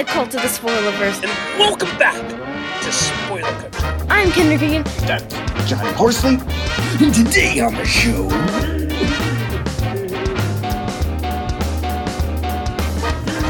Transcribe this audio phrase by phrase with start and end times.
[0.00, 1.22] the cult of the Spoilerverse.
[1.22, 2.16] And welcome back
[2.82, 4.08] to Spoiler Country.
[4.08, 4.82] I'm Kenric Regan.
[5.06, 6.38] That's Johnny Horsley.
[7.04, 8.26] And today on the show,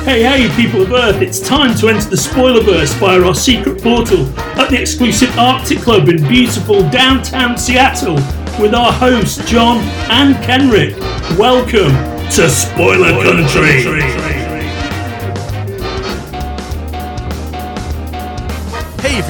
[0.02, 4.26] Hey, hey, people of Earth, it's time to enter the Spoilerverse via our secret portal
[4.58, 8.17] at the exclusive Arctic Club in beautiful downtown Seattle
[8.60, 9.78] with our hosts, John
[10.10, 10.98] and Kenric.
[11.38, 11.92] Welcome
[12.32, 13.82] to Spoiler Country.
[13.82, 14.29] Hey,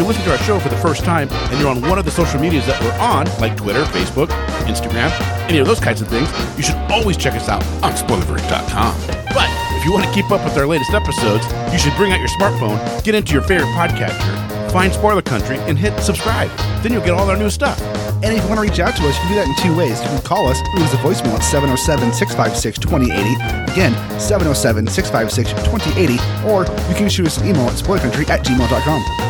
[0.00, 2.10] you're listening to our show for the first time and you're on one of the
[2.10, 4.28] social medias that we're on, like Twitter, Facebook,
[4.64, 5.10] Instagram,
[5.46, 6.26] any of those kinds of things,
[6.56, 8.96] you should always check us out on spoilerverse.com.
[9.34, 12.18] But if you want to keep up with our latest episodes, you should bring out
[12.18, 16.48] your smartphone, get into your favorite podcatcher, find Spoiler Country, and hit subscribe.
[16.82, 17.78] Then you'll get all our new stuff.
[18.24, 19.76] and if you want to reach out to us, you can do that in two
[19.76, 20.00] ways.
[20.00, 23.34] You can call us, leave us a voicemail at 707 656 2080.
[23.72, 26.48] Again, 707 656 2080.
[26.48, 29.29] Or you can shoot us an email at spoilercountry at gmail.com.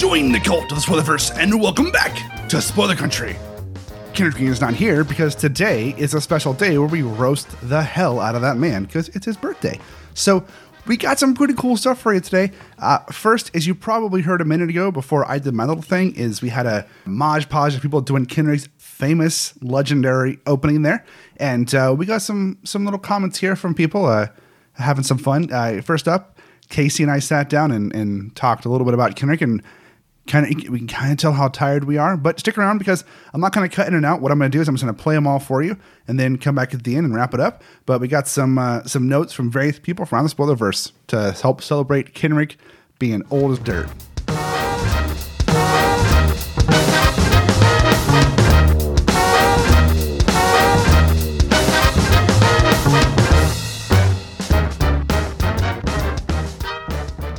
[0.00, 3.36] Join the cult of the Spoilerverse and welcome back to Spoiler Country.
[4.14, 7.82] Kenric Regan is not here because today is a special day where we roast the
[7.82, 9.78] hell out of that man because it's his birthday.
[10.14, 10.42] So
[10.86, 12.50] we got some pretty cool stuff for you today.
[12.78, 16.16] Uh, first, as you probably heard a minute ago before I did my little thing,
[16.16, 21.04] is we had a Maj Podge of people doing Kenric's famous, legendary opening there,
[21.36, 24.28] and uh, we got some some little comments here from people uh,
[24.72, 25.52] having some fun.
[25.52, 26.38] Uh, first up,
[26.70, 29.62] Casey and I sat down and, and talked a little bit about Kenric and
[30.30, 33.04] kind of we can kind of tell how tired we are but stick around because
[33.34, 34.20] i'm not going to cut in and out.
[34.20, 35.76] What i'm going to do is i'm just going to play them all for you
[36.06, 37.62] and then come back at the end and wrap it up.
[37.84, 41.32] But we got some uh, some notes from various people from around the spoilerverse to
[41.32, 42.56] help celebrate kenric
[42.98, 43.88] being old as dirt.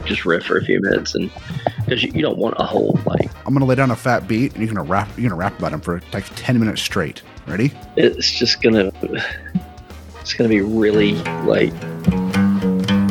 [0.05, 1.31] Just riff for a few minutes and
[1.91, 4.55] because you, you don't want a whole like i'm to lay down a fat beat
[4.55, 7.21] and you're to rap you're to rap about him for like 10 minutes straight.
[7.47, 7.73] Ready?
[7.97, 8.93] It's just gonna
[10.21, 11.73] it's gonna be really like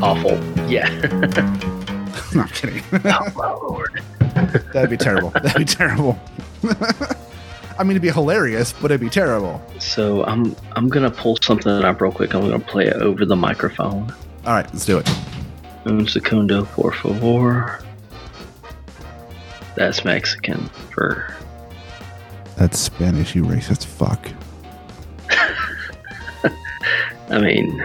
[0.03, 0.33] awful.
[0.69, 0.89] Yeah.
[2.33, 2.81] No i'm not kidding.
[2.93, 4.03] Oh my lord.
[4.73, 5.31] That'd be terrible.
[5.31, 6.17] That'd be terrible.
[7.77, 9.61] I mean it'd be hilarious but it'd be terrible.
[9.81, 12.35] So i'm i'm gonna pull something up real quick.
[12.35, 14.15] I'm gonna play it over the microphone.
[14.47, 15.11] All right let's do it.
[15.87, 17.81] Un segundo por favor
[19.77, 21.33] that's mexican for
[22.57, 24.29] That's Spanish, you racist fuck.
[27.31, 27.83] i mean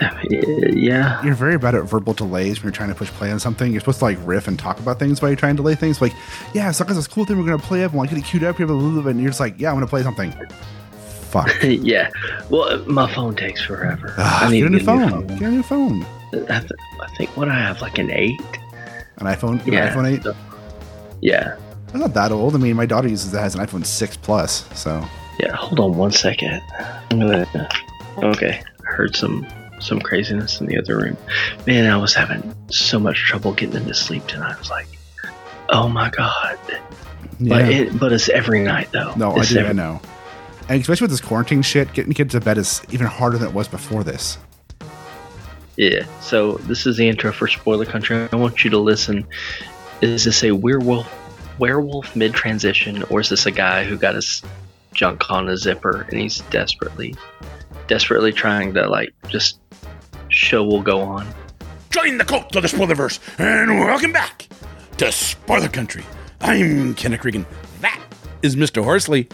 [0.00, 3.30] I mean, yeah You're very bad at verbal delays when you're trying to push play
[3.30, 3.70] on something.
[3.70, 6.00] You're supposed to like riff and talk about things while you're trying to delay things.
[6.00, 6.12] Like,
[6.54, 8.56] yeah, so this cool thing we're gonna play up and like get it queued up
[8.56, 10.32] here, blah, blah, blah, and you're just like, yeah, I'm gonna play something.
[11.30, 11.50] Fuck.
[11.62, 12.10] yeah
[12.50, 15.26] well my phone takes forever Ah, get a new phone.
[15.28, 16.04] Get a new phone.
[16.32, 18.40] I, th- I think what I have like an eight.
[19.18, 19.64] An iPhone.
[19.66, 19.86] Yeah.
[19.86, 20.22] an iPhone 8.
[20.22, 20.36] so-
[21.20, 21.56] yeah.
[21.84, 22.54] It's not that old.
[22.54, 24.66] I mean, my daughter uses that has an iPhone 6 Plus.
[24.78, 25.04] So
[25.38, 25.54] Yeah.
[25.56, 26.60] Hold on one second.
[27.10, 27.68] I'm gonna.
[28.18, 28.62] Okay.
[28.88, 29.46] I heard some
[29.80, 31.16] some craziness in the other room.
[31.66, 34.54] Man, I was having so much trouble getting into sleep tonight.
[34.54, 34.86] I was like,
[35.70, 36.58] oh my god.
[36.68, 36.78] yeah.
[37.40, 39.12] But it but it's every night though.
[39.16, 39.64] no, I It's do.
[39.66, 40.00] I know.
[40.68, 43.54] And especially with this quarantine shit, getting kids to bed is even harder than it
[43.54, 44.38] was before this.
[45.76, 46.06] Yeah.
[46.20, 48.28] So this is the intro for Spoiler Country.
[48.30, 49.26] I want you to listen.
[50.00, 51.10] Is this a werewolf
[51.58, 54.42] werewolf mid transition, or is this a guy who got his
[54.92, 57.14] junk on a zipper and he's desperately
[57.86, 59.58] desperately trying to like just
[60.28, 61.26] show will go on?
[61.90, 64.48] Join the cult of the Spoilerverse, and welcome back
[64.98, 66.04] to Spoiler Country.
[66.40, 67.46] I'm Kenric Regan.
[67.80, 68.00] That
[68.42, 68.82] is Mr.
[68.82, 69.28] Horsley.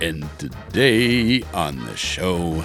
[0.00, 2.64] And today on the show,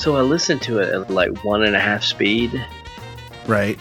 [0.00, 2.64] So I listened to it at like one and a half speed,
[3.46, 3.78] Right.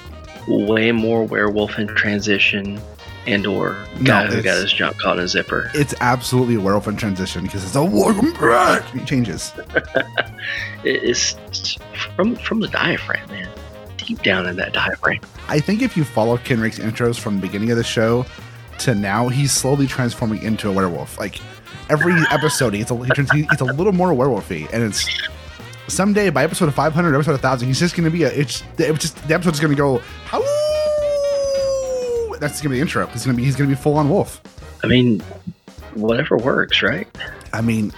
[0.50, 2.78] way more werewolf in transition
[3.26, 5.72] and or No, guy who got his junk caught in a zipper.
[5.74, 8.84] It's absolutely a werewolf in transition because it's a welcome back.
[8.94, 9.54] It changes.
[10.84, 11.36] It's
[12.16, 13.50] from from the diaphragm, man.
[13.98, 15.20] Deep down in that diaphragm.
[15.48, 18.26] I think if you follow Kenric's intros from the beginning of the show
[18.80, 21.18] to now, he's slowly transforming into a werewolf.
[21.20, 21.40] Like
[21.90, 25.06] every episode, he's a, he turns- he's a little more werewolfy, and it's
[25.90, 28.30] someday by episode 500, episode 1000, he's just going to be a.
[28.30, 29.98] It's, it's just the episode's going to go.
[30.26, 30.40] How?
[32.40, 33.08] That's going to be the intro.
[33.08, 34.42] He's going to be he's going to be full on wolf.
[34.84, 35.20] I mean,
[35.94, 37.08] whatever works, right?
[37.52, 37.92] I mean,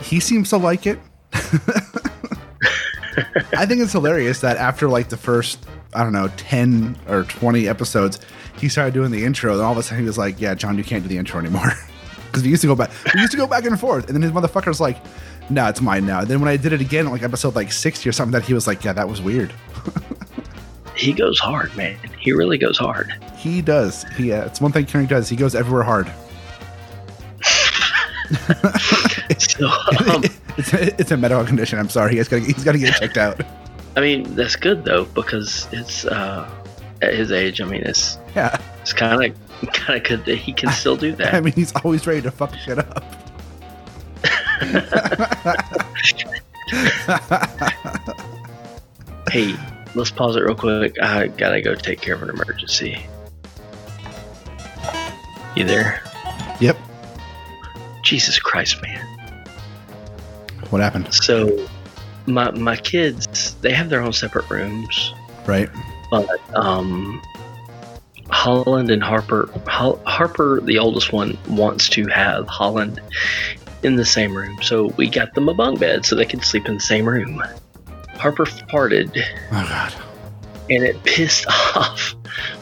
[0.00, 0.98] he seems to like it.
[3.52, 5.58] I think it's hilarious that after like the first
[5.94, 8.18] I don't know, 10 or 20 episodes,
[8.58, 9.52] he started doing the intro.
[9.52, 11.38] And all of a sudden he was like, yeah, John, you can't do the intro
[11.38, 11.70] anymore.
[12.34, 14.06] Because we used to go back, we used to go back and forth.
[14.08, 14.96] And then his motherfucker's like,
[15.50, 16.18] no, it's mine now.
[16.20, 18.54] And then when I did it again, like episode like 60 or something, that he
[18.54, 19.52] was like, yeah, that was weird.
[20.96, 21.96] He goes hard, man.
[22.20, 23.12] He really goes hard.
[23.36, 24.04] He does.
[24.16, 25.28] He, uh, it's one thing Kenric does.
[25.28, 26.06] He goes everywhere hard.
[29.38, 29.68] So,
[30.08, 30.24] um,
[30.56, 31.78] it's, it's a medical condition.
[31.78, 32.16] I'm sorry.
[32.16, 33.40] He's got to he's got to get checked out.
[33.96, 36.48] I mean, that's good though because it's uh,
[37.02, 37.60] at his age.
[37.60, 38.56] I mean, it's Yeah.
[38.80, 39.18] it's kind of
[39.72, 41.34] kind of good that he can still do that.
[41.34, 43.04] I mean, he's always ready to fuck shit up.
[49.30, 49.54] hey,
[49.94, 51.00] let's pause it real quick.
[51.02, 53.04] I gotta go take care of an emergency.
[55.56, 56.02] You there?
[56.60, 56.76] Yep.
[58.02, 59.04] Jesus Christ, man.
[60.70, 61.12] What happened?
[61.14, 61.66] So,
[62.26, 65.14] my my kids they have their own separate rooms,
[65.46, 65.68] Right.
[66.10, 67.20] but um,
[68.44, 73.00] Holland and Harper, Hol- Harper, the oldest one, wants to have Holland
[73.82, 74.58] in the same room.
[74.60, 77.42] So we got them a bunk bed so they can sleep in the same room.
[78.16, 79.16] Harper farted,
[79.50, 79.94] Oh God.
[80.68, 82.14] and it pissed off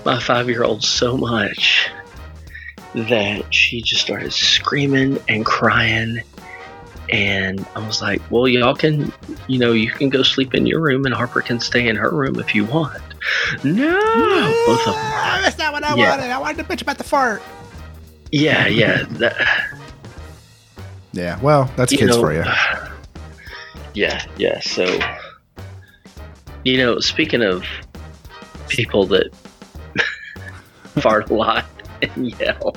[0.05, 1.89] my five year old so much
[2.95, 6.21] that she just started screaming and crying.
[7.09, 9.13] And I was like, well, y'all can,
[9.49, 12.11] you know, you can go sleep in your room and Harper can stay in her
[12.11, 13.03] room if you want.
[13.65, 14.53] No!
[14.67, 14.95] Both of them.
[14.97, 16.11] Ah, that's not what I Yeah.
[16.17, 16.31] wanted.
[16.31, 17.43] I wanted to bitch about the fart.
[18.31, 19.05] Yeah, yeah.
[19.11, 19.37] That,
[21.13, 21.39] Yeah.
[21.41, 22.45] Well, that's you kids know, for you.
[23.95, 24.59] Yeah, yeah.
[24.61, 24.87] So,
[26.65, 27.63] you know, speaking of
[28.69, 29.29] people that
[31.01, 31.67] fart a lot
[32.03, 32.75] and yell,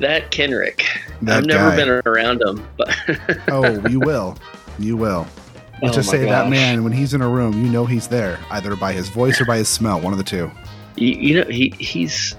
[0.00, 0.82] that Kenric.
[1.22, 1.76] That I've never guy.
[1.76, 2.92] been around him, but
[3.48, 4.36] oh, you will.
[4.80, 5.28] You will.
[5.82, 8.38] Let's Oh just say that man, when he's in a room, you know he's there,
[8.52, 10.50] either by his voice or by his smell, one of the two.
[10.96, 12.36] you, you know he he's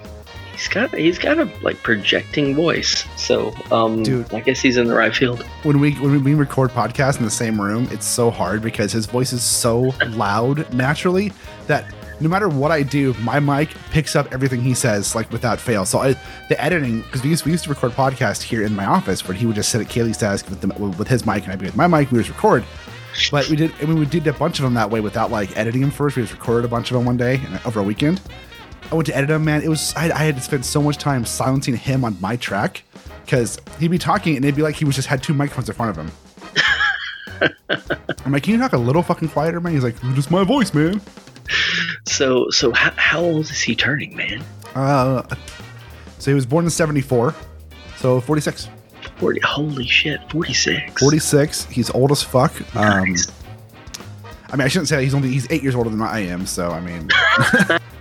[0.53, 3.05] he's got he's got a like projecting voice.
[3.17, 4.33] So, um, Dude.
[4.33, 5.43] I guess he's in the right field.
[5.63, 9.05] When we when we record podcasts in the same room, it's so hard because his
[9.07, 11.33] voice is so loud naturally
[11.67, 11.85] that
[12.19, 15.83] no matter what I do, my mic picks up everything he says like without fail.
[15.85, 16.15] So I,
[16.47, 19.35] the editing because we used we used to record podcasts here in my office where
[19.35, 21.65] he would just sit at Kaylee's desk with the, with his mic and I'd be
[21.65, 22.11] with my mic.
[22.11, 22.63] We just record.
[23.31, 25.55] But we did, I mean, we did a bunch of them that way without like
[25.57, 26.15] editing them first.
[26.15, 28.21] We just recorded a bunch of them one day and over a weekend.
[28.91, 29.61] I went to edit them, man.
[29.61, 32.83] It was I, I had to spend so much time silencing him on my track
[33.25, 35.75] because he'd be talking and it'd be like he was just had two microphones in
[35.75, 36.11] front of him.
[38.25, 39.73] I'm like, can you talk a little fucking quieter, man?
[39.73, 41.01] He's like, just my voice, man.
[42.05, 44.43] So, so how, how old is he turning, man?
[44.75, 45.23] Uh,
[46.19, 47.35] so he was born in '74,
[47.97, 48.69] so 46.
[49.23, 50.99] 40, holy shit, 46.
[50.99, 51.65] 46.
[51.67, 52.51] He's old as fuck.
[52.75, 53.15] Um.
[54.49, 55.03] I mean, I shouldn't say that.
[55.03, 56.45] he's only he's eight years older than I am.
[56.45, 57.07] So I mean,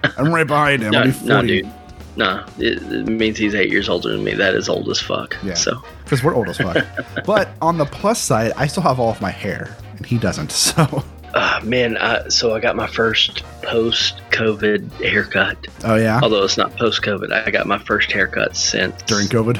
[0.18, 0.90] I'm right behind him.
[0.90, 1.28] No, be 40.
[1.28, 1.72] no, dude.
[2.16, 4.34] No, it, it means he's eight years older than me.
[4.34, 5.36] That is old as fuck.
[5.44, 5.54] Yeah.
[5.54, 6.84] So, because we're old as fuck.
[7.24, 10.52] but on the plus side, I still have all of my hair, and he doesn't.
[10.74, 11.04] So,
[11.34, 15.56] uh, man, I, so I got my first post-COVID haircut.
[15.84, 19.56] oh yeah, Although it's not post-COVID, I got my first haircut since during COVID,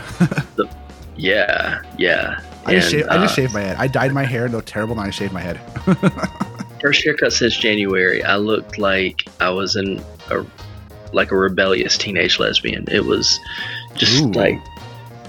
[1.17, 2.41] Yeah, yeah.
[2.65, 3.09] I just And, shaved.
[3.09, 3.77] I just uh, shaved my head.
[3.79, 5.61] I dyed my hair, no terrible, and I shaved my head.
[6.81, 8.23] First haircut since January.
[8.23, 10.45] I looked like I was in a
[11.13, 12.87] like a rebellious teenage lesbian.
[12.91, 13.39] It was
[13.95, 14.33] just Ooh.
[14.33, 14.59] like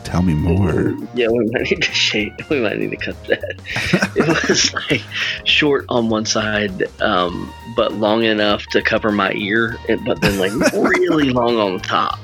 [0.03, 0.93] Tell me more.
[1.15, 2.33] Yeah, we might need to shave.
[2.49, 4.11] We might need to cut that.
[4.15, 5.01] it was like
[5.45, 10.51] short on one side, um, but long enough to cover my ear, but then like
[10.73, 12.19] really long on the top.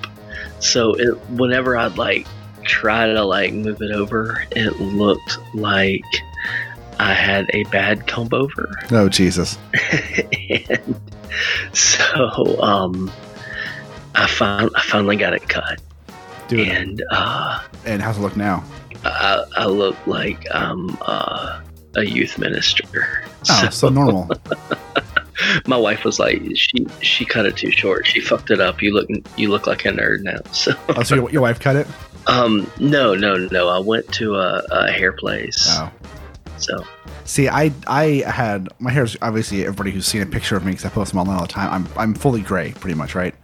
[0.59, 2.27] So it, whenever I'd like
[2.69, 6.03] try to like move it over, it looked like
[6.99, 9.57] I had a bad comb over, Oh Jesus.
[10.49, 10.99] and
[11.73, 13.11] so um,
[14.15, 15.81] I found I finally got it cut,
[16.47, 18.63] Dude, and uh, and how's it look now?
[19.03, 21.61] I, I look like I'm uh,
[21.95, 23.23] a youth minister.
[23.49, 24.29] Oh, so normal.
[25.67, 28.05] my wife was like, she she cut it too short.
[28.05, 28.81] She fucked it up.
[28.81, 29.07] You look
[29.37, 30.39] you look like a nerd now.
[30.51, 31.87] So Oh, so your, your wife cut it?
[32.29, 33.67] Um no no no.
[33.67, 35.67] I went to a, a hair place.
[35.69, 35.91] Oh.
[36.57, 36.83] So
[37.29, 40.85] See, I I had my hair's obviously everybody who's seen a picture of me because
[40.85, 41.71] I post them online all the time.
[41.71, 43.35] I'm I'm fully gray, pretty much, right?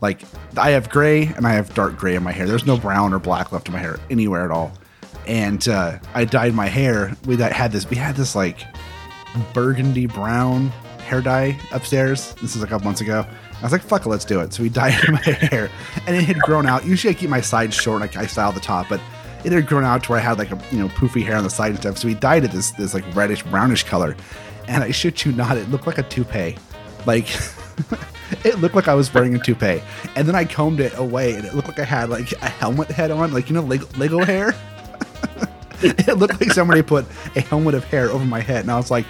[0.00, 0.22] Like
[0.56, 2.46] I have gray and I have dark gray in my hair.
[2.46, 4.72] There's no brown or black left in my hair anywhere at all.
[5.26, 7.14] And uh, I dyed my hair.
[7.26, 7.88] We that had this.
[7.90, 8.58] We had this like
[9.52, 10.68] burgundy brown
[11.00, 12.34] hair dye upstairs.
[12.36, 13.26] This is a couple months ago.
[13.60, 15.70] I was like, "Fuck it, let's do it." So we dyed my hair,
[16.06, 16.84] and it had grown out.
[16.84, 19.00] Usually, I keep my sides short, like I style the top, but
[19.44, 21.44] it had grown out to where I had like a you know poofy hair on
[21.44, 21.98] the side and stuff.
[21.98, 24.16] So we dyed it this this like reddish brownish color,
[24.68, 26.56] and I shit you not, it looked like a toupee.
[27.06, 27.28] Like
[28.44, 29.82] it looked like I was wearing a toupee,
[30.16, 32.88] and then I combed it away, and it looked like I had like a helmet
[32.88, 34.54] head on, like you know Lego, Lego hair.
[35.82, 38.90] it looked like somebody put a helmet of hair over my head, and I was
[38.90, 39.06] like,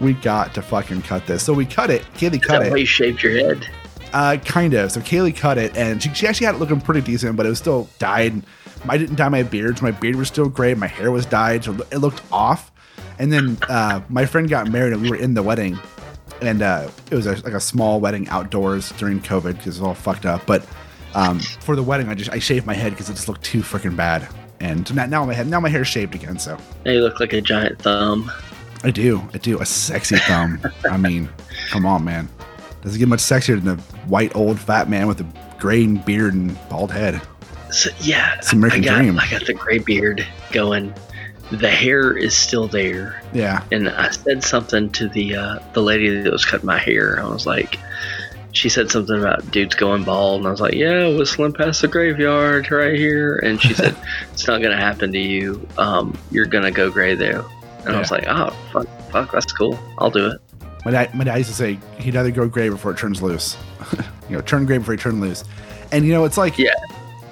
[0.00, 2.04] "We got to fucking cut this." So we cut it.
[2.22, 2.78] Is cut it.
[2.78, 3.68] you shaved your head?
[4.12, 4.90] Uh, kind of.
[4.92, 7.48] So Kaylee cut it, and she, she actually had it looking pretty decent, but it
[7.48, 8.42] was still dyed.
[8.88, 10.74] I didn't dye my beard, so my beard was still gray.
[10.74, 12.72] My hair was dyed, so it looked off.
[13.18, 15.78] And then uh, my friend got married, and we were in the wedding,
[16.40, 19.82] and uh, it was a, like a small wedding outdoors during COVID because it was
[19.82, 20.46] all fucked up.
[20.46, 20.66] But
[21.14, 23.60] um, for the wedding, I just I shaved my head because it just looked too
[23.60, 24.26] freaking bad.
[24.60, 26.38] And now, now my head, now my hair's shaved again.
[26.38, 28.30] So Now you look like a giant thumb.
[28.82, 30.60] I do, I do a sexy thumb.
[30.90, 31.28] I mean,
[31.68, 32.28] come on, man.
[32.82, 35.26] Doesn't get much sexier than a white old fat man with a
[35.58, 37.20] gray beard and bald head.
[37.70, 39.18] So, yeah, It's American I got, Dream.
[39.18, 40.94] I got the gray beard going.
[41.52, 46.22] The hair is still there, Yeah, and I said something to the uh, the lady
[46.22, 47.20] that was cutting my hair.
[47.20, 47.76] I was like,
[48.52, 51.88] she said something about dudes going bald, and I was like, yeah, whistling past the
[51.88, 53.36] graveyard right here.
[53.36, 53.96] And she said,
[54.32, 55.66] it's not gonna happen to you.
[55.76, 57.44] Um, you're gonna go gray though.
[57.84, 59.78] And I was like, oh fuck, fuck, that's cool.
[59.98, 60.40] I'll do it.
[60.84, 63.56] My dad, my dad used to say he'd either go gray before it turns loose.
[64.28, 65.44] you know, turn gray before it turn loose.
[65.92, 66.72] And you know, it's like Yeah.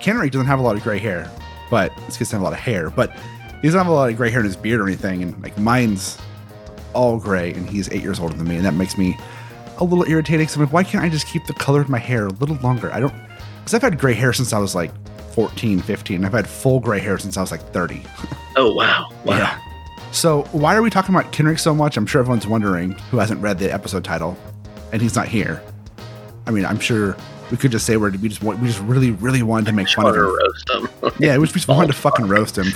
[0.01, 1.31] Kenrick doesn't have a lot of gray hair,
[1.71, 2.91] but it's because he doesn't have a lot of hair.
[2.91, 3.13] But
[3.61, 5.23] he doesn't have a lot of gray hair in his beard or anything.
[5.23, 6.19] And like mine's
[6.95, 9.17] all gray, and he's eight years older than me, and that makes me
[9.79, 10.41] a little irritated.
[10.41, 12.57] Because I'm like, why can't I just keep the color of my hair a little
[12.57, 12.93] longer?
[12.93, 13.15] I don't,
[13.59, 14.91] because I've had gray hair since I was like
[15.35, 16.25] 14, 15.
[16.25, 18.03] I've had full gray hair since I was like 30.
[18.61, 19.37] Oh wow, wow.
[19.39, 19.61] Yeah.
[20.13, 21.97] So why are we talking about Kenric so much?
[21.97, 24.37] I'm sure everyone's wondering who hasn't read the episode title,
[24.93, 25.63] and he's not here.
[26.47, 27.17] I mean, I'm sure
[27.51, 29.89] we could just say we're we just want, we just really really wanted to make
[29.89, 30.23] fun of him.
[30.25, 31.13] roast them.
[31.19, 32.67] Yeah, we just wanted to fucking roast him.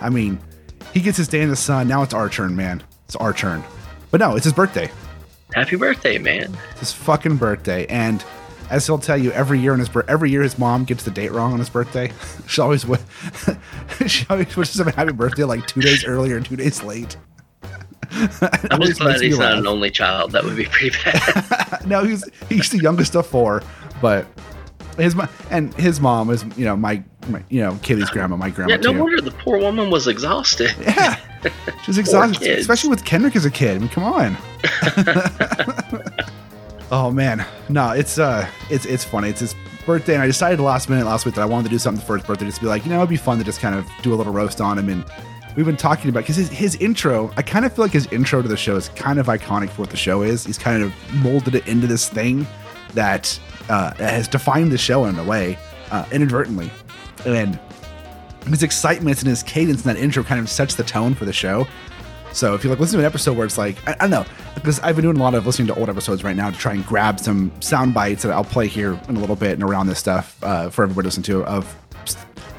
[0.00, 0.38] I mean,
[0.92, 1.88] he gets his day in the sun.
[1.88, 2.82] Now it's our turn, man.
[3.06, 3.62] It's our turn.
[4.10, 4.90] But no, it's his birthday.
[5.54, 6.56] Happy birthday, man.
[6.72, 8.24] It's his fucking birthday, and
[8.70, 11.10] as he'll tell you, every year on his bir- every year his mom gets the
[11.10, 12.12] date wrong on his birthday.
[12.46, 13.04] she always wi-
[14.06, 17.16] she always wishes him a happy birthday like two days earlier or two days late.
[18.12, 19.58] I'm just glad he's not laugh.
[19.58, 20.32] an only child.
[20.32, 21.86] That would be pretty bad.
[21.86, 23.62] no, he's he's the youngest of four,
[24.02, 24.26] but
[24.98, 28.50] his mo- and his mom is you know my, my you know Kaylee's grandma, my
[28.50, 29.00] grandma yeah, no too.
[29.00, 30.74] wonder the poor woman was exhausted.
[30.80, 31.16] Yeah,
[31.84, 33.76] she's exhausted, especially with Kenric as a kid.
[33.76, 34.36] I mean, come on.
[36.90, 39.28] Oh man, no, it's uh, it's it's funny.
[39.28, 39.54] It's his
[39.86, 42.16] birthday, and I decided last minute last week that I wanted to do something for
[42.16, 44.14] his birthday, just be like, you know, it'd be fun to just kind of do
[44.14, 44.88] a little roast on him.
[44.88, 45.04] And
[45.56, 48.42] we've been talking about because his, his intro, I kind of feel like his intro
[48.42, 50.44] to the show is kind of iconic for what the show is.
[50.44, 52.46] He's kind of molded it into this thing
[52.94, 55.58] that uh, has defined the show in a way,
[55.90, 56.70] uh, inadvertently,
[57.24, 57.58] and
[58.46, 61.32] his excitement and his cadence in that intro kind of sets the tone for the
[61.32, 61.66] show.
[62.32, 64.24] So if you like listen to an episode where it's like I, I don't know
[64.54, 66.74] because I've been doing a lot of listening to old episodes right now to try
[66.74, 69.86] and grab some sound bites that I'll play here in a little bit and around
[69.86, 71.66] this stuff uh, for everybody to listen to of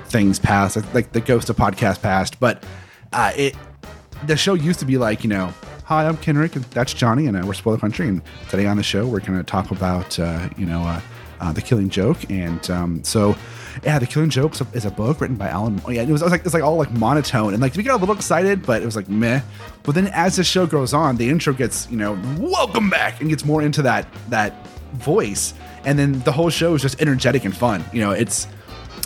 [0.05, 2.39] things past like, the Ghost of Podcast past.
[2.39, 2.63] But
[3.13, 3.55] uh, it
[4.25, 5.53] the show used to be like you know
[5.85, 8.83] hi I'm Kenric and that's Johnny and uh, we're Spoiler Country and today on the
[8.83, 11.01] show we're going to talk about uh, you know uh,
[11.39, 13.35] uh, the Killing Joke and um, so
[13.83, 16.25] yeah the Killing Joke is a, book written by Alan oh, yeah it was, it
[16.25, 18.81] was like it's like all like monotone and like we got a little excited but
[18.81, 19.41] it was like meh.
[19.83, 23.29] But then as the show goes on the intro gets you know welcome back and
[23.29, 25.53] gets more into that that voice
[25.85, 28.47] and then the whole show is just energetic and fun you know it's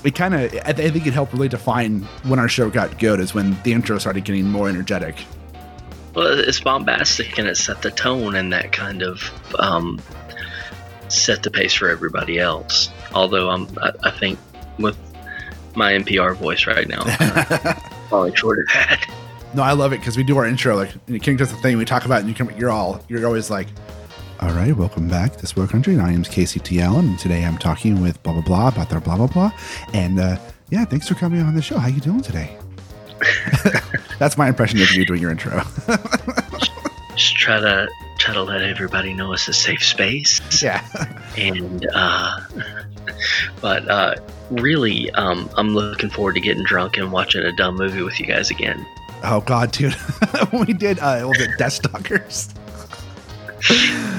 [0.05, 2.99] it kind of I, th- I think it helped really define when our show got
[2.99, 5.15] good is when the intro started getting more energetic.
[6.13, 9.29] Well, it's bombastic and it set the tone and that kind of
[9.59, 9.99] um,
[11.09, 12.89] set the pace for everybody else.
[13.13, 14.39] Although I'm, I, I think
[14.79, 14.97] with
[15.75, 17.75] my NPR voice right now, I'm
[18.09, 19.07] falling short of that.
[19.53, 20.91] No, I love it because we do our intro like
[21.21, 23.67] King does the thing we talk about, and you can you're all you're always like,
[24.41, 25.95] all right, welcome back to Spoil Country.
[25.95, 26.81] My name's Casey T.
[26.81, 29.51] Allen, and today I'm talking with blah blah blah about their blah blah blah,
[29.93, 30.37] and uh,
[30.69, 31.77] yeah, thanks for coming on the show.
[31.77, 32.57] How you doing today?
[34.19, 35.61] That's my impression of you doing your intro.
[37.15, 37.87] Just try to
[38.25, 40.41] try to let everybody know it's a safe space.
[40.63, 40.83] yeah,
[41.37, 42.39] and uh,
[43.61, 44.15] but uh,
[44.49, 48.25] really, um, I'm looking forward to getting drunk and watching a dumb movie with you
[48.25, 48.85] guys again.
[49.23, 49.95] oh god, dude,
[50.53, 52.53] we did uh, was it Death Stalkers?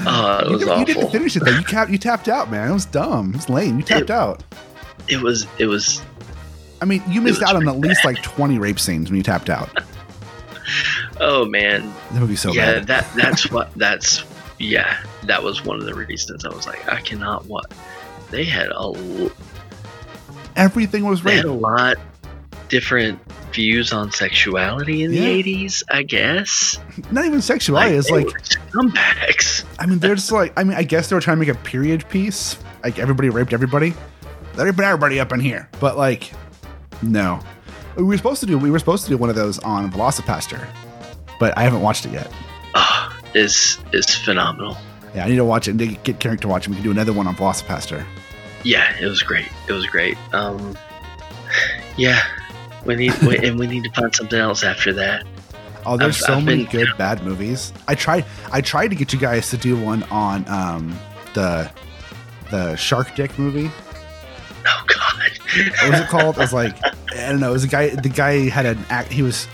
[0.09, 1.51] Oh, it You, was didn't- you didn't finish it though.
[1.51, 2.69] You tapped you tapped out, man.
[2.69, 3.31] It was dumb.
[3.31, 3.77] It was lame.
[3.77, 4.43] You tapped It- out.
[5.09, 6.01] It was it was
[6.81, 9.49] I mean, you missed out on at least like 20 rape scenes when you tapped
[9.49, 9.69] out.
[11.19, 12.55] oh man, That would be so bad.
[12.55, 12.87] yeah, bad.
[12.87, 14.23] that that's what that's
[14.59, 17.71] yeah, that was one of the reasons I was like, I cannot what
[18.31, 19.31] they had a l-
[20.55, 21.97] Everything was had a lot
[22.69, 23.19] different
[23.53, 25.21] views on sexuality in Yeah.
[25.21, 26.79] the 80s, I guess.
[27.11, 27.95] Not even sexuality.
[27.95, 29.63] it's like, scumbags.
[29.79, 31.59] I mean, they're just like, I mean, I guess they were trying to make a
[31.59, 32.57] period piece.
[32.83, 33.93] Like everybody raped everybody.
[34.55, 35.69] Let everybody, everybody up in here.
[35.79, 36.31] But like,
[37.01, 37.39] no.
[37.95, 38.57] We were supposed to do.
[38.57, 40.67] We were supposed to do one of those on Velocipastor,
[41.39, 42.31] but I haven't watched it yet.
[42.75, 44.77] Oh, is is phenomenal.
[45.15, 46.69] Yeah, I need to watch it and get Carrick to watch it.
[46.69, 48.05] We can do another one on Velocipastor.
[48.63, 49.47] Yeah, it was great.
[49.67, 50.17] It was great.
[50.33, 50.77] Um,
[51.97, 52.19] yeah,
[52.85, 55.25] we need we, and we need to find something else after that.
[55.85, 57.71] Oh, there's I've- so I've many been- good bad movies.
[57.87, 58.25] I tried.
[58.51, 60.97] I tried to get you guys to do one on um
[61.33, 61.69] the
[62.51, 63.71] the Shark Dick movie.
[64.69, 65.31] Oh God.
[65.81, 66.35] What was it called?
[66.35, 66.75] It was like
[67.13, 67.51] I don't know.
[67.51, 67.87] It was a guy.
[67.91, 69.13] The guy had an act.
[69.13, 69.47] He was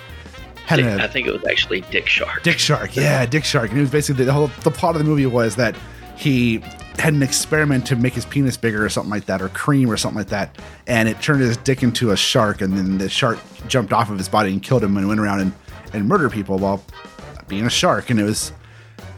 [0.65, 2.43] had Dick- a I think it was actually Dick Shark.
[2.43, 5.07] Dick Shark, yeah, Dick Shark, and it was basically the whole the plot of the
[5.07, 5.75] movie was that
[6.15, 6.59] he
[6.99, 9.97] had an experiment to make his penis bigger or something like that, or cream or
[9.97, 13.39] something like that, and it turned his dick into a shark, and then the shark
[13.67, 15.51] jumped off of his body and killed him, and went around and
[15.93, 16.83] and murdered people while
[17.47, 18.51] being a shark, and it was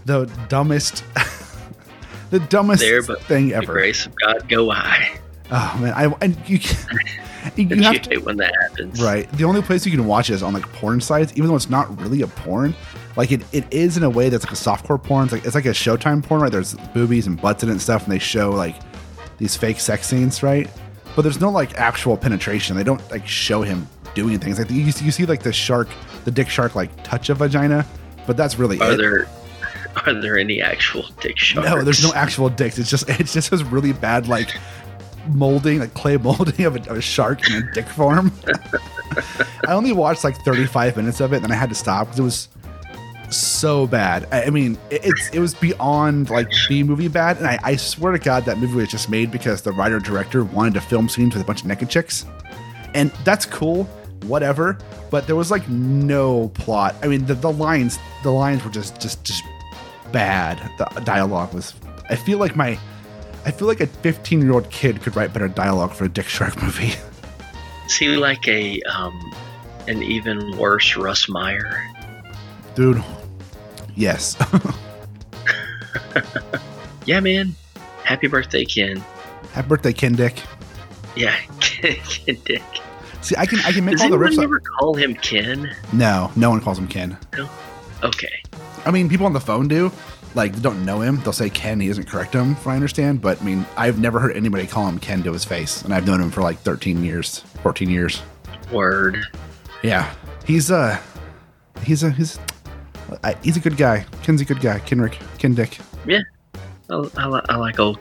[0.06, 1.04] the dumbest,
[2.32, 3.74] the dumbest There, but thing The ever.
[3.74, 5.20] grace of God go I.
[5.52, 6.60] Oh man, I and you
[7.56, 9.02] you, have to when that happens.
[9.02, 9.30] Right.
[9.34, 11.70] The only place you can watch it is on like porn sites, even though it's
[11.70, 12.76] not really a porn.
[13.16, 15.26] Like it, it is in a way that's like a softcore porn.
[15.26, 16.52] It's like it's like a Showtime porn, right?
[16.52, 18.76] There's boobies and butts in it and stuff, and they show like
[19.38, 20.70] these fake sex scenes, right?
[21.16, 22.76] But there's no like actual penetration.
[22.76, 24.60] They don't like show him doing things.
[24.60, 25.88] Like you, you see like the shark,
[26.26, 27.86] the dick shark, like touch a vagina,
[28.28, 28.98] but that's really Are it.
[28.98, 29.28] there
[30.06, 31.70] are there any actual Dick Sharks?
[31.70, 32.78] no, there's no actual dicks.
[32.78, 34.58] It's just it's just this really bad like
[35.28, 38.32] molding, like clay molding of a, of a shark in a dick form.
[39.68, 42.20] I only watched like 35 minutes of it, and then I had to stop because
[42.20, 42.48] it was
[43.30, 44.28] so bad.
[44.32, 47.76] I, I mean, it, it's it was beyond like B movie bad, and I, I
[47.76, 51.10] swear to God that movie was just made because the writer director wanted to film
[51.10, 52.26] scenes with a bunch of naked chicks,
[52.94, 53.86] and that's cool,
[54.24, 54.78] whatever.
[55.10, 56.96] But there was like no plot.
[57.02, 59.44] I mean, the, the lines the lines were just just just
[60.12, 60.60] bad.
[60.78, 61.74] The dialogue was.
[62.10, 62.78] I feel like my.
[63.46, 66.28] I feel like a 15 year old kid could write better dialogue for a Dick
[66.28, 66.94] Shark movie.
[67.88, 69.34] See, like a um
[69.88, 71.88] an even worse Russ Meyer.
[72.76, 73.04] Dude.
[73.96, 74.36] Yes.
[77.06, 77.56] Yeah, man.
[78.04, 78.98] Happy birthday, Ken.
[79.54, 80.42] Happy birthday, Ken Dick.
[81.16, 82.64] Yeah, Ken Dick.
[83.22, 85.76] See, I can I can make Does all the anyone ever call him Ken?
[85.94, 87.18] No, no one calls him Ken.
[88.04, 88.42] Okay.
[88.86, 89.92] I mean, people on the phone do.
[90.36, 91.22] Like, don't know him.
[91.22, 91.80] They'll say Ken.
[91.80, 93.22] He doesn't correct him, if I understand.
[93.22, 96.06] But I mean, I've never heard anybody call him Ken to his face, and I've
[96.06, 98.22] known him for like 13 years, 14 years.
[98.72, 99.18] Word.
[99.82, 100.14] Yeah,
[100.46, 101.02] he's a,
[101.84, 102.38] he's a he's
[103.24, 104.06] I, he's a good guy.
[104.24, 104.80] Ken's a good guy.
[104.80, 105.78] Kenric, Ken Dick.
[106.08, 106.22] I,
[107.18, 108.00] I, I like old.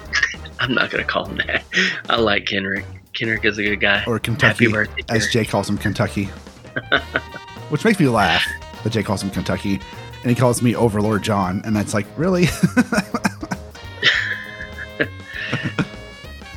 [0.60, 1.64] I'm not gonna call him that.
[2.08, 2.84] I like Kenric.
[3.12, 4.04] Kenric is a good guy.
[4.06, 5.28] or Kentucky, Happy birthday, as.
[5.28, 6.24] Jay calls him Kentucky,
[7.70, 8.42] which makes me laugh
[8.84, 9.80] that Jay calls him Kentucky,
[10.22, 12.46] and he calls me Overlord John, and that's like really.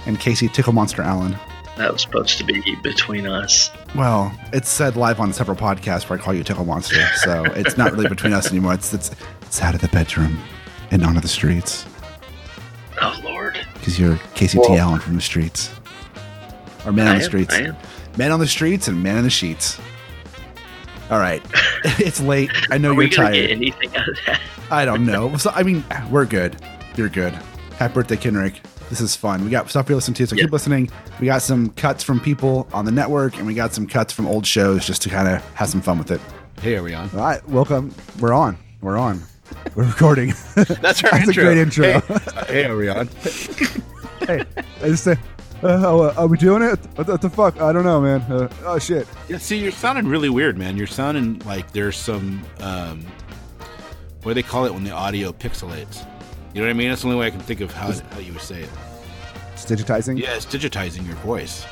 [0.06, 1.36] and Casey Tickle Monster Allen.
[1.78, 3.72] That was supposed to be between us.
[3.96, 7.78] Well, it's said live on several podcasts where I call you Tickle Monster, so it's
[7.78, 8.74] not really between us anymore.
[8.74, 9.12] It's it's
[9.44, 10.40] it's out of the bedroom
[10.92, 11.86] and onto the streets
[13.02, 13.60] Oh Lord.
[13.76, 14.76] because you're Casey T.
[14.76, 15.70] Allen from the streets,
[16.86, 17.58] or man I on the am, streets.
[18.18, 19.80] Man on the streets and man in the sheets.
[21.10, 21.42] All right,
[22.00, 22.52] it's late.
[22.70, 23.34] I know Are you're we gonna tired.
[23.48, 24.42] get anything out of that?
[24.72, 25.36] I don't know.
[25.38, 26.56] So, I mean, we're good.
[26.96, 27.34] You're good.
[27.78, 28.58] Happy birthday, Kenric.
[28.90, 29.44] This is fun.
[29.44, 30.44] We got stuff we listen to, so Yeah.
[30.44, 30.90] keep listening.
[31.20, 34.28] We got some cuts from people on the network, and we got some cuts from
[34.28, 36.22] old shows just to kind of have some fun with it.
[36.62, 37.10] Hey, are we on?
[37.14, 37.94] All right, welcome.
[38.20, 38.58] We're on.
[38.82, 39.22] We're on.
[39.76, 40.34] We're recording.
[40.56, 42.02] That's our That's a great intro.
[42.02, 43.08] Hey, hey, are we on?
[44.28, 44.44] hey,
[44.82, 45.16] I just say, uh,
[45.64, 46.80] uh, are we doing it?
[46.96, 47.62] What the, what the fuck?
[47.62, 48.22] I don't know, man.
[48.22, 49.08] Uh, oh shit.
[49.28, 50.78] Yeah, see, you're sounding really weird, man.
[50.78, 53.06] You're sounding like there's some, um,
[54.24, 56.06] what do they call it when the audio pixelates?
[56.54, 56.90] You know what I mean?
[56.90, 58.70] That's the only way I can think of how, how you would say it.
[59.54, 60.20] It's digitizing.
[60.20, 61.66] Yeah, it's digitizing your voice.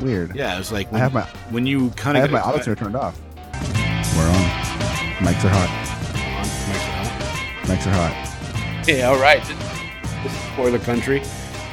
[0.00, 0.34] Weird.
[0.34, 2.62] Yeah, it's like I when, have my when you kind I of have my auto
[2.62, 3.20] tuner turned off.
[4.16, 4.50] We're on.
[5.20, 5.68] Mics are hot.
[7.64, 8.86] Mics are hot.
[8.88, 9.10] Yeah.
[9.10, 9.42] all right.
[10.22, 11.22] This is Spoiler Country.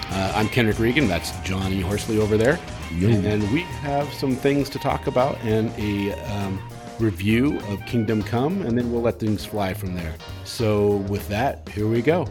[0.09, 1.07] Uh, I'm Kenric Regan.
[1.07, 2.59] That's Johnny Horsley over there.
[2.93, 3.09] Yo.
[3.09, 6.59] And we have some things to talk about and a um,
[6.99, 10.15] review of Kingdom Come, and then we'll let things fly from there.
[10.45, 12.27] So, with that, here we go.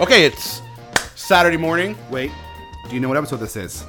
[0.00, 0.62] Okay, it's
[1.14, 1.96] Saturday morning.
[2.10, 2.30] Wait.
[2.88, 3.84] Do you know what episode this is?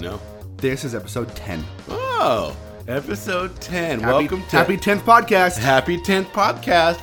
[0.00, 0.20] No.
[0.56, 1.64] This is episode 10.
[1.88, 2.56] Oh,
[2.88, 4.00] episode 10.
[4.00, 5.58] Happy- Welcome to Happy 10th podcast.
[5.58, 7.00] Happy 10th podcast.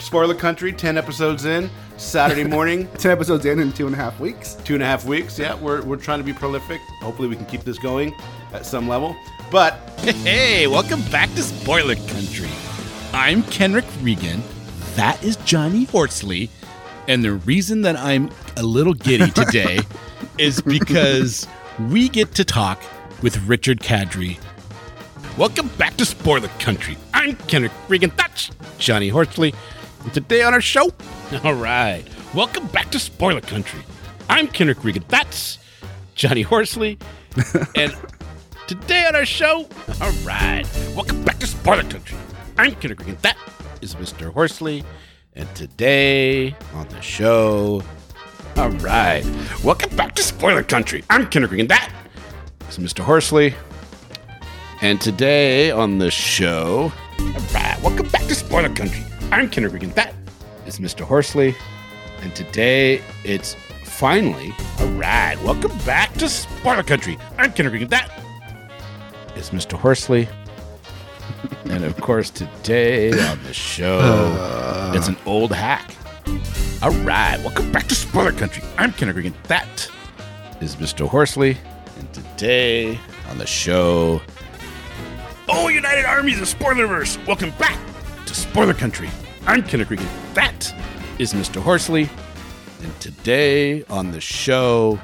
[0.00, 1.70] Spoiler Country, 10 episodes in.
[1.98, 4.54] Saturday morning, 10 episodes in in two and a half weeks.
[4.64, 5.38] two and a half weeks.
[5.38, 6.80] Yeah, we're, we're trying to be prolific.
[7.00, 8.14] Hopefully, we can keep this going
[8.52, 9.16] at some level.
[9.50, 12.48] But Hey, welcome back to Spoiler Country.
[13.12, 14.42] I'm Kenric Regan.
[14.94, 16.50] That is Johnny Horsley.
[17.08, 19.80] And the reason that I'm a little giddy today
[20.36, 21.48] is because
[21.90, 22.80] we get to talk
[23.22, 24.38] with Richard Kadrey.
[25.36, 26.96] Welcome back to Spoiler Country.
[27.14, 28.12] I'm Kenric Regan.
[28.16, 29.54] That's Johnny Horsley.
[30.08, 30.94] And today on our show,
[31.44, 31.94] all right,
[32.34, 33.80] welcome back to Spoiler Country.
[34.28, 35.04] I'm Kenric Regan.
[35.08, 35.58] That's
[36.14, 36.98] Johnny Horsley.
[37.76, 37.94] and
[38.66, 39.66] Today on our show,
[40.00, 42.16] all right, welcome back to Spoiler Country.
[42.58, 43.18] I'm Kenric Regan.
[43.22, 43.36] That
[43.82, 44.32] is Mr.
[44.32, 44.84] Horsley.
[45.34, 47.82] And today on the show,
[48.56, 49.24] all right,
[49.62, 51.04] welcome back to Spoiler Country.
[51.10, 51.68] I'm Kenric Regan.
[51.68, 51.92] That
[52.68, 53.00] is Mr.
[53.00, 53.54] Horsley.
[54.82, 59.07] And today on the show, all right, welcome back to Spoiler Country.
[59.30, 59.90] I'm Kenric Regan.
[59.90, 60.14] That
[60.66, 61.02] is Mr.
[61.02, 61.54] Horsley.
[62.22, 65.38] And today it's finally, a ride.
[65.44, 67.18] welcome back to Spoiler Country.
[67.36, 67.88] I'm Kenric Regan.
[67.88, 68.10] That
[69.36, 69.78] is Mr.
[69.78, 70.28] Horsley.
[71.66, 75.94] and of course, today on the show, it's an old hack.
[76.82, 78.62] All right, welcome back to Spoiler Country.
[78.78, 79.34] I'm Ken Regan.
[79.44, 79.90] That
[80.60, 81.06] is Mr.
[81.06, 81.56] Horsley.
[81.98, 84.22] And today on the show,
[85.50, 87.26] Oh, United Armies of Spoilerverse.
[87.26, 87.78] Welcome back
[88.28, 89.08] to Spoiler Country.
[89.46, 90.06] I'm Ken Regan.
[90.34, 90.74] That
[91.18, 91.62] is Mr.
[91.62, 92.10] Horsley.
[92.82, 95.00] And today on the show,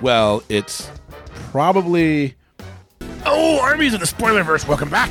[0.00, 0.90] well, it's
[1.52, 2.34] probably
[3.24, 5.10] Oh, armies of the Spoilerverse, welcome back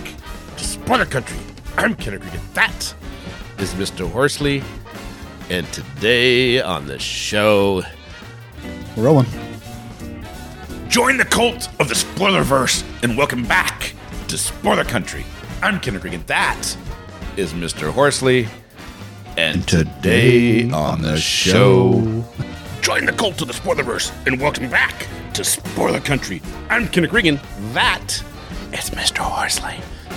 [0.58, 1.38] to Spoiler Country.
[1.78, 2.42] I'm Kenric Regan.
[2.56, 2.94] That
[3.58, 4.10] is Mr.
[4.12, 4.62] Horsley.
[5.50, 7.84] And today on the show,
[8.98, 9.28] We're rolling.
[10.90, 13.94] join the cult of the Spoilerverse and welcome back
[14.28, 15.26] to Spoiler Country.
[15.62, 16.24] I'm Kenneth Regan.
[16.28, 16.78] That
[17.38, 17.92] is Mr.
[17.92, 18.48] Horsley.
[19.38, 22.24] And today on the show,
[22.82, 26.42] join the cult of the Spoilerverse and welcome back to Spoiler Country.
[26.70, 27.40] I'm Kenric Regan.
[27.74, 28.24] That
[28.72, 29.18] is Mr.
[29.18, 29.76] Horsley.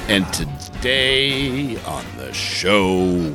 [0.08, 3.34] And today on the show,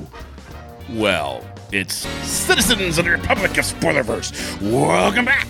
[0.92, 4.62] well, it's citizens of the Republic of Spoilerverse.
[4.62, 5.48] Welcome back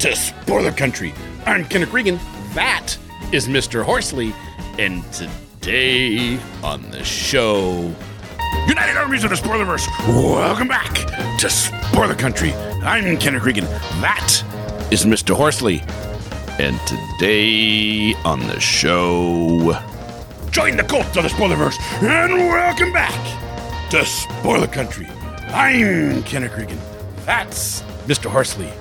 [0.00, 1.14] to Spoiler Country.
[1.44, 2.18] I'm Kenric Regan.
[2.54, 2.96] That
[3.32, 3.84] is Mr.
[3.84, 4.34] Horsley.
[4.78, 5.30] And today
[5.66, 7.92] on the show,
[8.68, 10.94] United Armies of the Spoilerverse, welcome back
[11.40, 12.52] to Spoiler Country.
[12.84, 13.64] I'm Kenric Regan.
[14.00, 14.44] That
[14.92, 15.34] is Mr.
[15.34, 15.82] Horsley.
[16.60, 19.76] And today on the show,
[20.52, 25.08] join the cult of the Spoilerverse and welcome back to Spoiler Country.
[25.48, 26.78] I'm Kenric Regan.
[27.24, 28.30] That's Mr.
[28.30, 28.72] Horsley.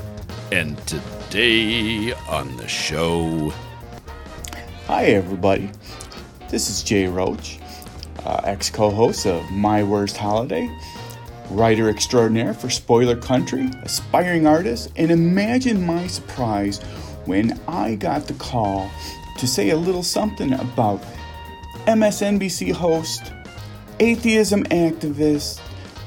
[0.51, 3.51] And today on the show,
[4.85, 5.71] Hi, everybody.
[6.49, 7.57] This is Jay Roach,
[8.23, 10.69] uh, ex co host of My Worst Holiday,
[11.49, 16.83] writer extraordinaire for Spoiler Country, aspiring artist, and imagine my surprise
[17.25, 18.91] when I got the call
[19.39, 21.03] to say a little something about
[21.87, 23.33] MSNBC host,
[23.99, 25.59] atheism activist,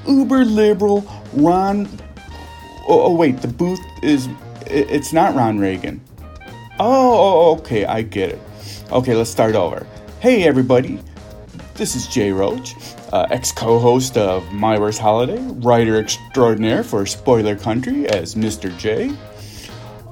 [0.07, 1.88] uber liberal Ron.
[2.87, 4.29] Oh, oh, wait, the booth is.
[4.66, 6.01] It's not Ron Reagan.
[6.79, 8.40] Oh, oh, okay, I get it.
[8.92, 9.85] Okay, let's start over.
[10.20, 10.98] Hey, everybody.
[11.74, 12.74] This is Jay Roach,
[13.12, 18.76] uh, ex co host of My Worst Holiday, writer extraordinaire for Spoiler Country as Mr.
[18.76, 19.16] J,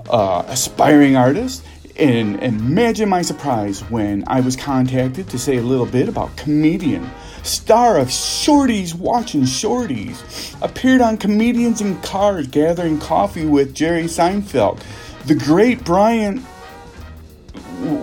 [0.09, 1.65] uh, aspiring artist.
[1.99, 7.11] And imagine my surprise when I was contacted to say a little bit about comedian,
[7.43, 14.81] star of Shorties Watching Shorties, appeared on Comedians in Cars Gathering Coffee with Jerry Seinfeld,
[15.25, 16.39] the great Brian.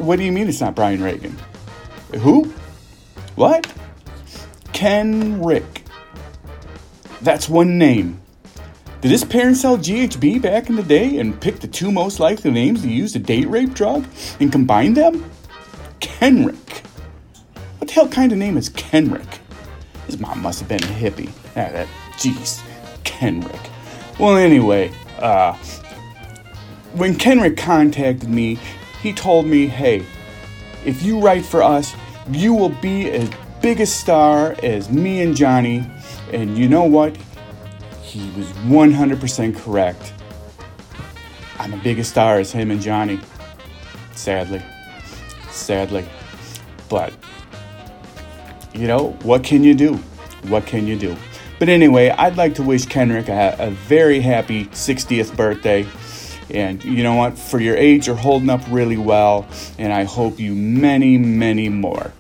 [0.04, 1.38] What do you mean it's not Brian Regan?
[2.19, 2.54] Who?
[3.36, 3.71] What?
[4.73, 5.84] Ken Rick.
[7.21, 8.19] That's one name.
[9.02, 12.52] Did his parents sell GHB back in the day and pick the two most likely
[12.52, 14.06] names to use to date rape drug
[14.39, 15.30] and combine them?
[15.99, 16.86] Kenric.
[17.80, 19.39] What the hell kind of name is Kenric?
[20.06, 21.30] His mom must have been a hippie.
[21.49, 22.62] Ah, that, jeez,
[23.04, 23.69] Kenric.
[24.19, 25.54] Well, anyway, uh,
[26.93, 28.58] when Kenric contacted me,
[29.02, 30.06] he told me, hey,
[30.86, 31.93] if you write for us,
[32.30, 33.30] you will be as
[33.62, 35.86] big a star as me and Johnny.
[36.32, 37.17] And you know what?
[38.02, 40.13] He was 100% correct.
[41.60, 43.19] I'm a big a star as him and Johnny.
[44.13, 44.62] Sadly.
[45.50, 46.06] Sadly.
[46.89, 47.13] But,
[48.74, 49.96] you know, what can you do?
[50.48, 51.15] What can you do?
[51.60, 55.88] But anyway, I'd like to wish Kenric a, a very happy 60th birthday.
[56.49, 57.38] And you know what?
[57.38, 62.13] For your age, you're holding up really well, and I hope you many, many more.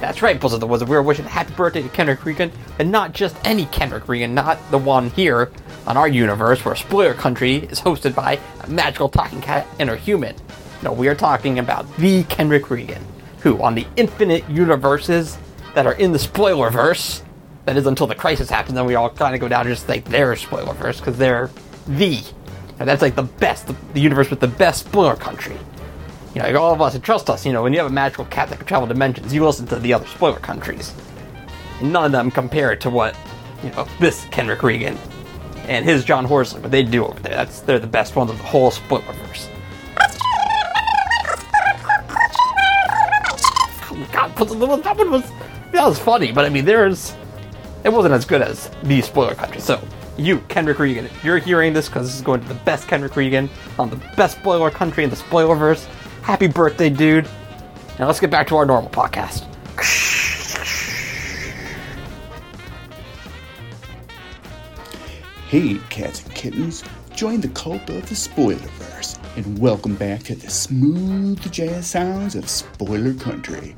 [0.00, 0.88] That's right, Blizzard the Wizard.
[0.88, 4.58] We are wishing happy birthday to Kendrick Regan, and not just any Kendrick Regan, not
[4.70, 5.50] the one here,
[5.86, 9.96] on our universe where Spoiler Country is hosted by a magical talking cat and a
[9.96, 10.36] human.
[10.82, 13.04] No, we are talking about the Kendrick Regan,
[13.40, 15.38] who, on the infinite universes
[15.74, 17.22] that are in the Spoilerverse,
[17.66, 19.86] that is until the crisis happens, then we all kind of go down and just
[19.86, 21.50] think they're Spoilerverse because they're
[21.86, 22.22] the.
[22.78, 25.56] And that's like the best, the, universe with the best spoiler country.
[26.34, 27.92] You know, like all of us, and trust us, you know, when you have a
[27.92, 30.94] magical cat that can travel dimensions, you listen to the other spoiler countries.
[31.82, 33.16] None of them compare to what,
[33.62, 34.96] you know, this Kendrick Regan
[35.70, 37.34] and his John Horsley, what they do over there.
[37.34, 39.48] That's they're the best ones of the whole spoilerverse.
[44.12, 44.44] God, the
[44.82, 45.30] that one was
[45.72, 47.14] that was funny, but I mean, there's
[47.84, 49.60] it wasn't as good as the spoiler country.
[49.60, 49.80] So
[50.18, 53.48] you, Kendrick Regan, you're hearing this because this is going to the best Kendrick Regan
[53.78, 55.84] on the best spoiler country in the spoilerverse.
[56.22, 57.28] Happy birthday, dude!
[57.98, 59.49] Now let's get back to our normal podcast.
[65.50, 70.48] Hey, cats and kittens, join the cult of the Spoilerverse and welcome back to the
[70.48, 73.74] smooth jazz sounds of Spoiler Country.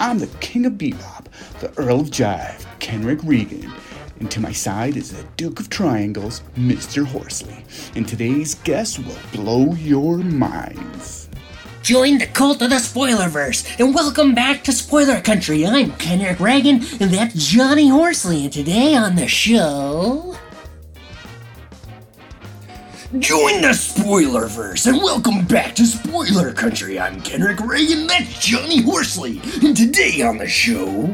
[0.00, 1.26] I'm the King of Bebop,
[1.60, 3.72] the Earl of Jive, Kenric Regan,
[4.18, 7.06] and to my side is the Duke of Triangles, Mr.
[7.06, 7.64] Horsley.
[7.94, 11.28] And today's guest will blow your minds.
[11.82, 15.64] Join the cult of the Spoilerverse and welcome back to Spoiler Country.
[15.64, 18.44] I'm Kenric Regan and that's Johnny Horsley.
[18.44, 20.36] And today on the show.
[23.20, 26.98] Join the Spoilerverse and welcome back to Spoiler Country.
[26.98, 29.40] I'm Kenric Regan, that's Johnny Horsley.
[29.62, 31.06] And today on the show.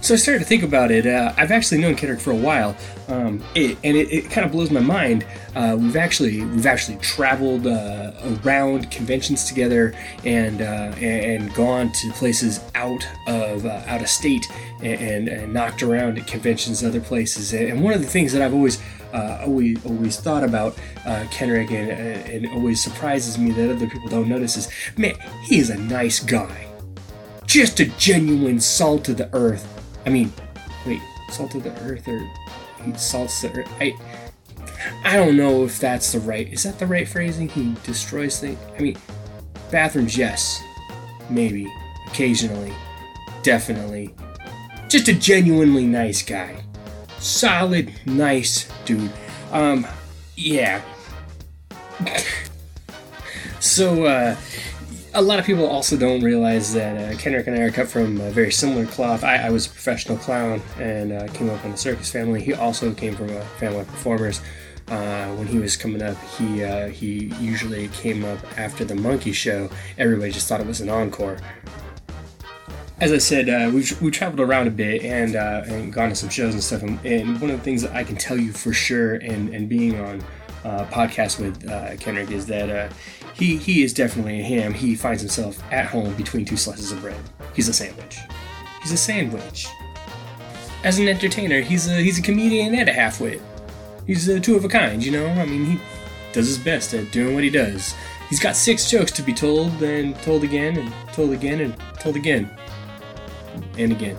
[0.00, 1.04] So I started to think about it.
[1.04, 2.76] Uh, I've actually known Kendrick for a while,
[3.08, 5.26] um, it, and it, it kind of blows my mind.
[5.56, 8.12] Uh, we've actually we've actually traveled uh,
[8.44, 14.46] around conventions together and uh, and gone to places out of uh, out of state
[14.80, 17.52] and, and, and knocked around at conventions other places.
[17.52, 18.80] And one of the things that I've always
[19.12, 24.08] uh, always always thought about uh, Kendrick and, and always surprises me that other people
[24.08, 26.66] don't notice is man, he is a nice guy,
[27.46, 29.66] just a genuine salt of the earth.
[30.06, 30.32] I mean,
[30.86, 32.18] wait, salt of the earth or
[32.84, 33.70] he salts the earth?
[33.80, 33.94] I
[35.04, 36.52] I don't know if that's the right.
[36.52, 37.48] Is that the right phrasing?
[37.48, 38.58] He destroys things.
[38.76, 38.96] I mean,
[39.70, 40.62] bathrooms, yes,
[41.28, 41.70] maybe,
[42.06, 42.72] occasionally,
[43.42, 44.14] definitely.
[44.88, 46.62] Just a genuinely nice guy,
[47.18, 49.12] solid, nice dude.
[49.52, 49.86] Um,
[50.36, 50.82] yeah.
[53.60, 54.36] so, uh,
[55.14, 58.20] a lot of people also don't realize that uh, Kendrick and I are cut from
[58.20, 59.24] a very similar cloth.
[59.24, 62.42] I, I was a professional clown and uh, came up in a circus family.
[62.42, 64.40] He also came from a family of performers.
[64.88, 69.32] Uh, when he was coming up, he uh, he usually came up after the monkey
[69.32, 69.68] show.
[69.98, 71.38] Everybody just thought it was an encore.
[73.00, 76.16] As I said, uh, we've, we traveled around a bit and, uh, and gone to
[76.16, 76.82] some shows and stuff.
[76.82, 79.68] And, and one of the things that I can tell you for sure, and, and
[79.68, 80.20] being on
[80.64, 82.92] uh, podcast with uh, Kendrick, is that uh,
[83.34, 84.74] he he is definitely a ham.
[84.74, 87.20] He finds himself at home between two slices of bread.
[87.54, 88.18] He's a sandwich.
[88.82, 89.68] He's a sandwich.
[90.82, 93.40] As an entertainer, he's a he's a comedian and a halfwit.
[94.08, 95.04] He's a two of a kind.
[95.04, 95.80] You know, I mean, he
[96.32, 97.94] does his best at doing what he does.
[98.28, 102.16] He's got six jokes to be told and told again and told again and told
[102.16, 102.50] again
[103.76, 104.18] and again.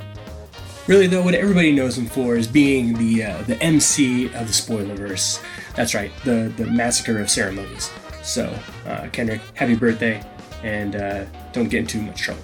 [0.88, 4.54] Really, though, what everybody knows him for is being the uh, the MC of the
[4.54, 5.42] Spoilerverse.
[5.76, 7.92] That's right, the the massacre of ceremonies.
[8.24, 8.54] So,
[8.88, 10.24] uh, Kendrick, happy birthday,
[10.64, 12.42] and uh, don't get in too much trouble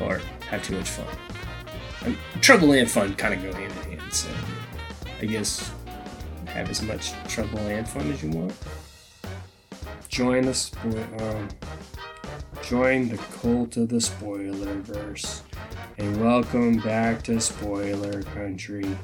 [0.00, 1.06] or have too much fun.
[2.06, 4.12] Um, trouble and fun kind of go hand in hand.
[4.12, 4.28] So,
[5.20, 5.72] I guess
[6.46, 8.54] have as much trouble and fun as you want.
[10.08, 11.04] Join spoil.
[11.20, 11.48] Um,
[12.72, 15.42] join the cult of the Spoilerverse,
[15.98, 18.96] and welcome back to Spoiler Country.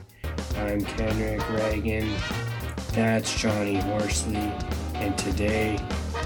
[0.57, 2.11] I'm Kenric Regan.
[2.95, 4.55] That's Johnny Horsley,
[4.95, 5.79] and today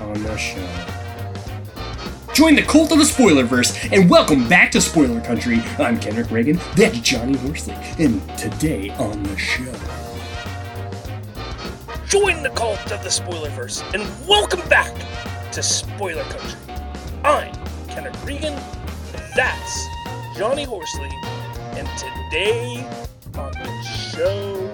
[0.02, 0.64] on the show.
[2.32, 5.56] Join the cult of the Spoilerverse and welcome back to Spoiler Country.
[5.80, 9.72] I'm Kenric Regan, that's Johnny Horsley, and today on the show.
[12.06, 14.94] Join the cult of the Spoilerverse and welcome back
[15.50, 16.71] to Spoiler Country.
[17.24, 17.52] I'm
[17.86, 18.54] Kenric Regan,
[19.36, 19.86] that's
[20.36, 21.10] Johnny Horsley,
[21.76, 22.84] and today
[23.38, 24.70] on the show.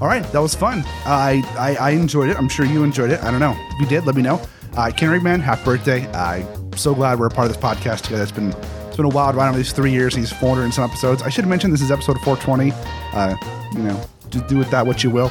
[0.00, 0.84] All right, that was fun.
[1.04, 2.36] I, I I enjoyed it.
[2.36, 3.20] I'm sure you enjoyed it.
[3.22, 3.56] I don't know.
[3.56, 4.40] If you did, let me know.
[4.74, 6.06] Uh, Kenric man, happy birthday!
[6.12, 8.22] I'm so glad we're a part of this podcast together.
[8.22, 8.52] It's been
[8.86, 10.14] it's been a wild ride over these three years.
[10.14, 11.22] These 400 and some episodes.
[11.22, 12.72] I should have mentioned this is episode 420.
[13.14, 13.36] Uh,
[13.72, 15.30] you know, just do with that what you will.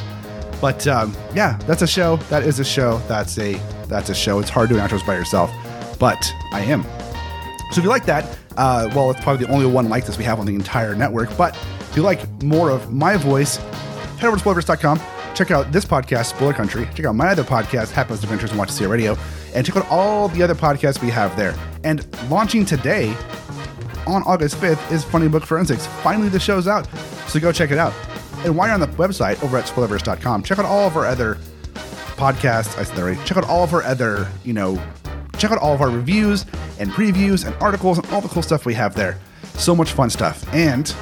[0.61, 2.17] But um, yeah, that's a show.
[2.29, 2.99] That is a show.
[3.07, 3.53] That's a
[3.87, 4.39] that's a show.
[4.39, 5.51] It's hard doing outros by yourself.
[5.99, 6.83] but I am.
[7.71, 8.25] So if you like that,
[8.57, 11.35] uh, well, it's probably the only one like this we have on the entire network.
[11.37, 13.57] But if you like more of my voice,
[14.17, 14.99] head over to spoilers.com.
[15.33, 16.87] Check out this podcast, Spoiler Country.
[16.93, 19.17] Check out my other podcast, Happiness Adventures and Watch the Radio.
[19.55, 21.55] And check out all the other podcasts we have there.
[21.83, 23.15] And launching today
[24.05, 25.87] on August 5th is Funny Book Forensics.
[26.03, 26.87] Finally, the show's out.
[27.27, 27.93] So go check it out.
[28.43, 31.35] And while you're on the website over at spoilerverse.com, check out all of our other
[32.15, 32.77] podcasts.
[32.77, 33.23] I said that already.
[33.23, 34.81] Check out all of our other, you know,
[35.37, 36.45] check out all of our reviews
[36.79, 39.19] and previews and articles and all the cool stuff we have there.
[39.55, 40.43] So much fun stuff.
[40.53, 40.95] And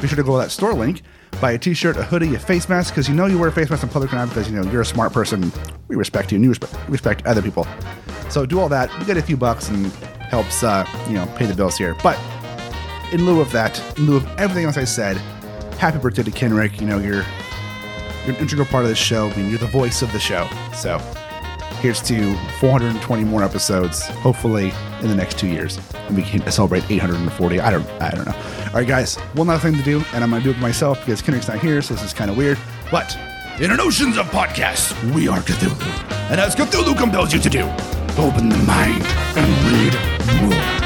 [0.00, 1.02] be sure to go to that store link,
[1.40, 3.68] buy a t-shirt, a hoodie, a face mask, because you know you wear a face
[3.68, 5.52] mask in public now because you know you're a smart person.
[5.88, 7.66] We respect you and you respect, respect other people.
[8.30, 8.90] So do all that.
[8.98, 9.86] You get a few bucks and
[10.30, 11.94] helps uh, you know pay the bills here.
[12.02, 12.18] But
[13.12, 15.20] in lieu of that, in lieu of everything else I said,
[15.80, 16.78] happy birthday to Kenric.
[16.80, 17.24] You know you're
[18.26, 19.28] you're an integral part of the show.
[19.30, 20.46] I mean, you're the voice of the show.
[20.74, 20.98] So
[21.80, 26.88] here's to 420 more episodes, hopefully in the next two years, and we can celebrate
[26.90, 27.60] 840.
[27.60, 28.34] I don't, I don't know.
[28.66, 31.22] All right, guys, one last thing to do, and I'm gonna do it myself because
[31.22, 32.58] Kenric's not here, so this is kind of weird.
[32.90, 33.16] But
[33.58, 36.30] In an oceans of podcasts, we are Cthulhu.
[36.30, 37.64] And as Cthulhu compels you to do,
[38.18, 39.02] open the mind
[39.36, 39.94] and read
[40.50, 40.79] more.